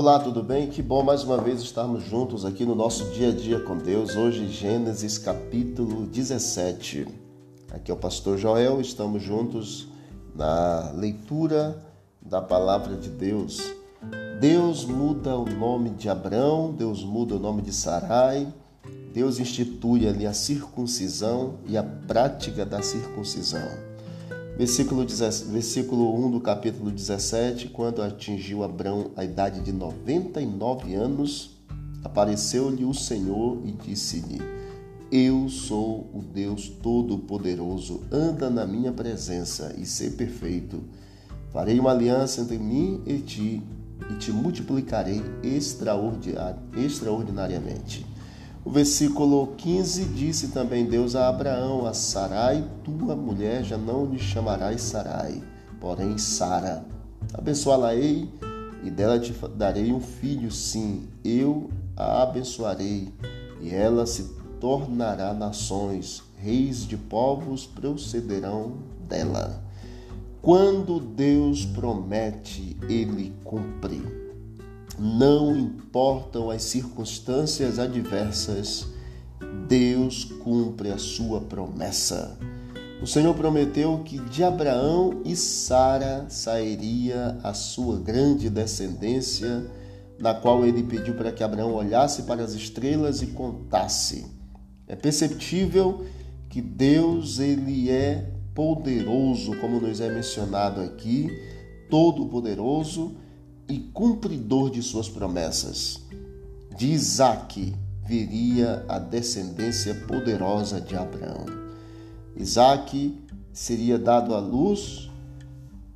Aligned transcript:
Olá, 0.00 0.18
tudo 0.18 0.42
bem? 0.42 0.66
Que 0.66 0.80
bom 0.80 1.02
mais 1.02 1.24
uma 1.24 1.36
vez 1.36 1.60
estarmos 1.60 2.02
juntos 2.04 2.46
aqui 2.46 2.64
no 2.64 2.74
nosso 2.74 3.10
dia 3.10 3.28
a 3.28 3.32
dia 3.32 3.60
com 3.60 3.76
Deus. 3.76 4.16
Hoje, 4.16 4.48
Gênesis 4.48 5.18
capítulo 5.18 6.06
17. 6.06 7.06
Aqui 7.70 7.90
é 7.90 7.94
o 7.94 7.98
pastor 7.98 8.38
Joel, 8.38 8.80
estamos 8.80 9.22
juntos 9.22 9.88
na 10.34 10.90
leitura 10.94 11.84
da 12.18 12.40
palavra 12.40 12.96
de 12.96 13.10
Deus. 13.10 13.74
Deus 14.40 14.86
muda 14.86 15.36
o 15.36 15.44
nome 15.44 15.90
de 15.90 16.08
Abrão, 16.08 16.72
Deus 16.72 17.04
muda 17.04 17.34
o 17.34 17.38
nome 17.38 17.60
de 17.60 17.70
Sarai, 17.74 18.50
Deus 19.12 19.38
institui 19.38 20.08
ali 20.08 20.26
a 20.26 20.32
circuncisão 20.32 21.56
e 21.66 21.76
a 21.76 21.82
prática 21.82 22.64
da 22.64 22.80
circuncisão. 22.80 23.89
Versículo, 24.60 25.06
versículo 25.48 26.14
1 26.26 26.30
do 26.32 26.38
capítulo 26.38 26.90
17: 26.90 27.68
Quando 27.68 28.02
atingiu 28.02 28.62
Abrão 28.62 29.10
a 29.16 29.24
idade 29.24 29.62
de 29.62 29.72
99 29.72 30.94
anos, 30.94 31.52
apareceu-lhe 32.04 32.84
o 32.84 32.92
Senhor 32.92 33.62
e 33.64 33.72
disse-lhe: 33.72 34.38
Eu 35.10 35.48
sou 35.48 36.10
o 36.12 36.22
Deus 36.22 36.68
Todo-Poderoso, 36.68 38.02
anda 38.12 38.50
na 38.50 38.66
minha 38.66 38.92
presença 38.92 39.74
e 39.78 39.86
ser 39.86 40.10
perfeito. 40.10 40.82
Farei 41.50 41.80
uma 41.80 41.92
aliança 41.92 42.42
entre 42.42 42.58
mim 42.58 43.02
e 43.06 43.16
ti 43.16 43.62
e 44.10 44.14
te 44.18 44.30
multiplicarei 44.30 45.22
extraordinariamente. 45.42 48.04
O 48.62 48.70
versículo 48.70 49.54
15 49.56 50.04
disse 50.04 50.48
também 50.48 50.84
Deus 50.84 51.16
a 51.16 51.28
Abraão: 51.28 51.86
A 51.86 51.94
Sarai, 51.94 52.68
tua 52.84 53.16
mulher, 53.16 53.64
já 53.64 53.78
não 53.78 54.04
lhe 54.04 54.18
chamarás 54.18 54.82
Sarai, 54.82 55.42
porém 55.80 56.18
Sara. 56.18 56.84
Abençoá-la-ei 57.32 58.28
e 58.82 58.90
dela 58.90 59.18
te 59.18 59.34
darei 59.56 59.92
um 59.92 60.00
filho, 60.00 60.50
sim, 60.50 61.08
eu 61.24 61.70
a 61.96 62.22
abençoarei, 62.22 63.08
e 63.60 63.70
ela 63.70 64.06
se 64.06 64.24
tornará 64.58 65.32
nações, 65.32 66.22
reis 66.38 66.86
de 66.86 66.96
povos 66.96 67.66
procederão 67.66 68.74
dela. 69.08 69.62
Quando 70.42 70.98
Deus 70.98 71.66
promete, 71.66 72.76
ele 72.88 73.34
cumpre. 73.44 73.99
Não 75.02 75.56
importam 75.56 76.50
as 76.50 76.62
circunstâncias 76.64 77.78
adversas, 77.78 78.86
Deus 79.66 80.24
cumpre 80.24 80.90
a 80.90 80.98
sua 80.98 81.40
promessa. 81.40 82.36
O 83.00 83.06
Senhor 83.06 83.34
prometeu 83.34 84.02
que 84.04 84.18
de 84.18 84.44
Abraão 84.44 85.22
e 85.24 85.34
Sara 85.34 86.26
sairia 86.28 87.38
a 87.42 87.54
sua 87.54 87.98
grande 87.98 88.50
descendência, 88.50 89.64
na 90.18 90.34
qual 90.34 90.66
ele 90.66 90.82
pediu 90.82 91.14
para 91.14 91.32
que 91.32 91.42
Abraão 91.42 91.72
olhasse 91.72 92.24
para 92.24 92.42
as 92.42 92.52
estrelas 92.52 93.22
e 93.22 93.28
contasse. 93.28 94.26
É 94.86 94.94
perceptível 94.94 96.04
que 96.50 96.60
Deus 96.60 97.38
ele 97.38 97.88
é 97.88 98.30
poderoso, 98.54 99.56
como 99.62 99.80
nos 99.80 99.98
é 99.98 100.12
mencionado 100.12 100.82
aqui, 100.82 101.26
todo 101.88 102.26
poderoso 102.26 103.16
e 103.70 103.78
cumpridor 103.78 104.70
de 104.70 104.82
suas 104.82 105.08
promessas. 105.08 106.00
De 106.76 106.88
Isaac 106.88 107.74
viria 108.04 108.84
a 108.88 108.98
descendência 108.98 109.94
poderosa 109.94 110.80
de 110.80 110.96
Abraão. 110.96 111.46
Isaac 112.36 113.16
seria 113.52 113.98
dado 113.98 114.34
à 114.34 114.40
luz 114.40 115.08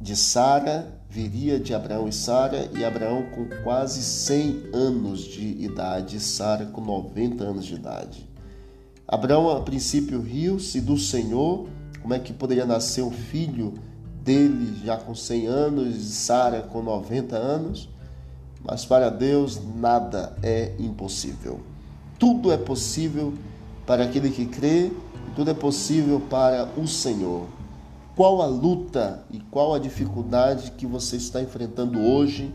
de 0.00 0.14
Sara, 0.14 1.00
viria 1.10 1.58
de 1.58 1.74
Abraão 1.74 2.08
e 2.08 2.12
Sara, 2.12 2.70
e 2.72 2.84
Abraão 2.84 3.24
com 3.34 3.48
quase 3.64 4.02
100 4.02 4.70
anos 4.72 5.20
de 5.24 5.62
idade, 5.64 6.20
Sara 6.20 6.66
com 6.66 6.80
90 6.80 7.42
anos 7.42 7.64
de 7.64 7.74
idade. 7.74 8.28
Abraão, 9.08 9.50
a 9.50 9.60
princípio, 9.62 10.20
riu-se 10.20 10.80
do 10.80 10.96
Senhor, 10.98 11.68
como 12.02 12.14
é 12.14 12.18
que 12.18 12.32
poderia 12.32 12.66
nascer 12.66 13.02
um 13.02 13.10
filho 13.10 13.74
dele 14.26 14.84
já 14.84 14.96
com 14.96 15.14
100 15.14 15.46
anos, 15.46 16.04
Sara 16.04 16.60
com 16.60 16.82
90 16.82 17.36
anos, 17.36 17.88
mas 18.62 18.84
para 18.84 19.08
Deus 19.08 19.60
nada 19.76 20.36
é 20.42 20.74
impossível. 20.80 21.60
Tudo 22.18 22.50
é 22.50 22.56
possível 22.56 23.32
para 23.86 24.02
aquele 24.02 24.30
que 24.30 24.44
crê, 24.44 24.90
tudo 25.36 25.50
é 25.50 25.54
possível 25.54 26.20
para 26.28 26.68
o 26.76 26.88
Senhor. 26.88 27.46
Qual 28.16 28.42
a 28.42 28.46
luta 28.46 29.24
e 29.30 29.38
qual 29.38 29.74
a 29.74 29.78
dificuldade 29.78 30.72
que 30.72 30.86
você 30.86 31.16
está 31.16 31.40
enfrentando 31.40 32.00
hoje 32.00 32.52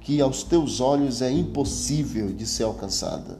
que 0.00 0.20
aos 0.20 0.42
teus 0.42 0.80
olhos 0.80 1.22
é 1.22 1.30
impossível 1.30 2.30
de 2.30 2.46
ser 2.46 2.64
alcançada? 2.64 3.38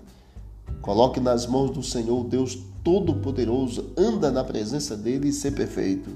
Coloque 0.81 1.21
nas 1.21 1.47
mãos 1.47 1.71
do 1.73 1.83
Senhor, 1.83 2.25
Deus 2.25 2.57
Todo-Poderoso, 2.83 3.91
anda 3.99 4.31
na 4.31 4.45
presença 4.45 4.97
dele 4.97 5.29
e 5.29 5.33
ser 5.33 5.51
perfeito 5.53 6.11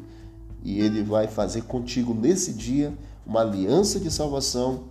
e 0.62 0.80
ele 0.80 1.02
vai 1.02 1.26
fazer 1.26 1.62
contigo 1.62 2.14
nesse 2.14 2.52
dia 2.52 2.92
uma 3.26 3.40
aliança 3.40 4.00
de 4.00 4.10
salvação, 4.10 4.84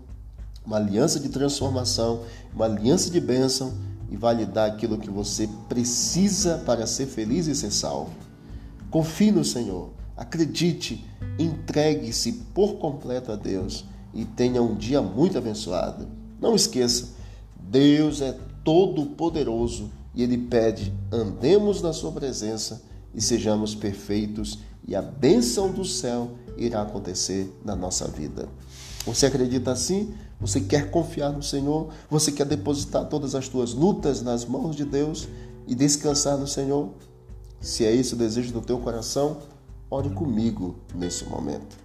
uma 0.66 0.78
aliança 0.78 1.20
de 1.20 1.30
transformação, 1.30 2.22
uma 2.54 2.66
aliança 2.66 3.10
de 3.10 3.20
bênção 3.20 3.74
e 4.10 4.18
vai 4.18 4.36
lhe 4.36 4.46
dar 4.46 4.66
aquilo 4.66 4.98
que 4.98 5.10
você 5.10 5.48
precisa 5.68 6.58
para 6.66 6.88
ser 6.88 7.08
feliz 7.08 7.48
e 7.48 7.56
ser 7.56 7.72
salvo. 7.72 8.12
Confie 8.90 9.32
no 9.32 9.46
Senhor, 9.46 9.92
acredite, 10.18 11.06
entregue-se 11.38 12.34
por 12.54 12.76
completo 12.76 13.32
a 13.32 13.36
Deus 13.36 13.86
e 14.14 14.26
tenha 14.26 14.62
um 14.62 14.76
dia 14.76 15.02
muito 15.02 15.38
abençoado. 15.38 16.08
Não 16.42 16.56
esqueça, 16.56 17.10
Deus 17.60 18.22
é 18.22 18.36
todo 18.64 19.06
poderoso 19.06 19.92
e 20.16 20.24
ele 20.24 20.38
pede: 20.38 20.94
andemos 21.12 21.82
na 21.82 21.94
sua 21.94 22.12
presença 22.12 22.82
e 23.14 23.22
sejamos 23.22 23.76
perfeitos, 23.76 24.60
e 24.90 24.96
a 24.96 25.02
bênção 25.02 25.72
do 25.72 25.86
céu 25.86 26.32
irá 26.58 26.82
acontecer 26.82 27.56
na 27.64 27.76
nossa 27.76 28.08
vida. 28.08 28.50
Você 29.06 29.28
acredita 29.28 29.72
assim? 29.72 30.14
Você 30.42 30.60
quer 30.60 30.90
confiar 30.90 31.32
no 31.32 31.44
Senhor? 31.44 31.90
Você 32.10 32.32
quer 32.32 32.46
depositar 32.46 33.06
todas 33.06 33.36
as 33.36 33.46
suas 33.46 33.72
lutas 33.72 34.24
nas 34.24 34.44
mãos 34.44 34.76
de 34.76 34.84
Deus 34.84 35.28
e 35.68 35.76
descansar 35.76 36.38
no 36.38 36.48
Senhor? 36.48 36.90
Se 37.62 37.86
é 37.86 37.94
esse 37.94 38.16
o 38.16 38.18
desejo 38.18 38.52
do 38.52 38.62
teu 38.62 38.80
coração, 38.80 39.38
ore 39.92 40.10
comigo 40.10 40.76
nesse 40.96 41.24
momento. 41.26 41.78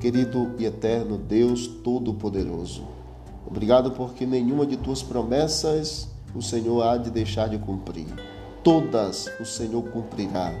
Querido 0.00 0.54
e 0.58 0.64
eterno 0.64 1.18
Deus 1.18 1.66
Todo-Poderoso, 1.66 2.86
obrigado 3.46 3.90
porque 3.90 4.24
nenhuma 4.24 4.64
de 4.64 4.78
tuas 4.78 5.02
promessas 5.02 6.08
o 6.34 6.40
Senhor 6.40 6.82
há 6.82 6.96
de 6.96 7.10
deixar 7.10 7.48
de 7.48 7.58
cumprir 7.58 8.06
todas 8.68 9.30
o 9.40 9.46
Senhor 9.46 9.82
cumprirá. 9.84 10.52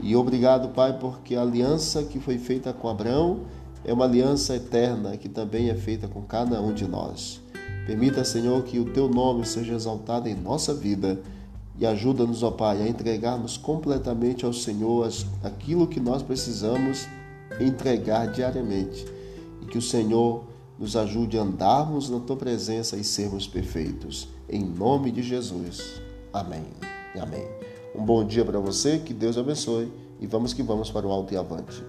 E 0.00 0.14
obrigado, 0.14 0.68
Pai, 0.68 0.98
porque 0.98 1.34
a 1.34 1.42
aliança 1.42 2.04
que 2.04 2.20
foi 2.20 2.38
feita 2.38 2.72
com 2.72 2.88
Abraão 2.88 3.40
é 3.84 3.92
uma 3.92 4.04
aliança 4.04 4.56
eterna 4.56 5.16
que 5.16 5.28
também 5.28 5.70
é 5.70 5.74
feita 5.74 6.06
com 6.08 6.22
cada 6.22 6.60
um 6.60 6.74
de 6.74 6.86
nós. 6.86 7.40
Permita, 7.86 8.24
Senhor, 8.24 8.62
que 8.64 8.78
o 8.78 8.92
teu 8.92 9.08
nome 9.08 9.46
seja 9.46 9.74
exaltado 9.74 10.28
em 10.28 10.34
nossa 10.34 10.74
vida 10.74 11.20
e 11.78 11.86
ajuda-nos, 11.86 12.42
ó 12.42 12.50
Pai, 12.50 12.82
a 12.82 12.88
entregarmos 12.88 13.56
completamente 13.56 14.44
ao 14.44 14.52
Senhor 14.52 15.08
aquilo 15.42 15.86
que 15.86 16.00
nós 16.00 16.22
precisamos 16.22 17.06
entregar 17.60 18.26
diariamente 18.26 19.06
e 19.62 19.66
que 19.66 19.78
o 19.78 19.82
Senhor 19.82 20.44
nos 20.78 20.96
ajude 20.96 21.38
a 21.38 21.42
andarmos 21.42 22.10
na 22.10 22.20
tua 22.20 22.36
presença 22.36 22.96
e 22.96 23.04
sermos 23.04 23.46
perfeitos. 23.46 24.28
Em 24.48 24.64
nome 24.64 25.10
de 25.10 25.22
Jesus. 25.22 26.00
Amém. 26.32 26.64
Amém. 27.18 27.65
Um 27.96 28.04
bom 28.04 28.22
dia 28.22 28.44
para 28.44 28.60
você, 28.60 28.98
que 28.98 29.14
Deus 29.14 29.38
abençoe 29.38 29.90
e 30.20 30.26
vamos 30.26 30.52
que 30.52 30.62
vamos 30.62 30.90
para 30.90 31.06
o 31.06 31.10
alto 31.10 31.32
e 31.32 31.36
avante. 31.38 31.82